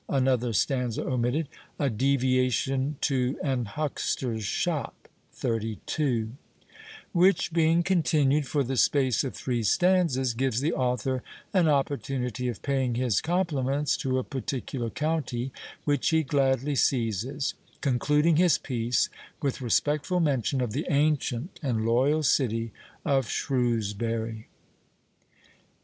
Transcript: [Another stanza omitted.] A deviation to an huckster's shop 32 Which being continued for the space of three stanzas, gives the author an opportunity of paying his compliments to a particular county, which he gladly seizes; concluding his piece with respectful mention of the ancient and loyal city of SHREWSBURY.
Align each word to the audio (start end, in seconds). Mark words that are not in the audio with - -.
[Another 0.09 0.51
stanza 0.51 1.05
omitted.] 1.05 1.47
A 1.77 1.87
deviation 1.87 2.95
to 3.01 3.37
an 3.43 3.65
huckster's 3.65 4.43
shop 4.43 5.07
32 5.33 6.31
Which 7.11 7.53
being 7.53 7.83
continued 7.83 8.47
for 8.47 8.63
the 8.63 8.77
space 8.77 9.23
of 9.23 9.35
three 9.35 9.61
stanzas, 9.61 10.33
gives 10.33 10.59
the 10.59 10.73
author 10.73 11.21
an 11.53 11.67
opportunity 11.67 12.47
of 12.47 12.63
paying 12.63 12.95
his 12.95 13.21
compliments 13.21 13.95
to 13.97 14.17
a 14.17 14.23
particular 14.23 14.89
county, 14.89 15.51
which 15.85 16.09
he 16.09 16.23
gladly 16.23 16.73
seizes; 16.73 17.53
concluding 17.81 18.37
his 18.37 18.57
piece 18.57 19.07
with 19.39 19.61
respectful 19.61 20.19
mention 20.19 20.61
of 20.61 20.71
the 20.71 20.87
ancient 20.89 21.59
and 21.61 21.85
loyal 21.85 22.23
city 22.23 22.71
of 23.05 23.29
SHREWSBURY. 23.29 24.47